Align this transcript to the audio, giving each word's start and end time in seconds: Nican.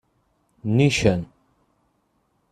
Nican. 0.77 1.21